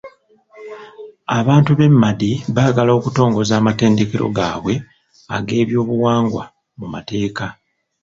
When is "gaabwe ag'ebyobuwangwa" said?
4.37-6.43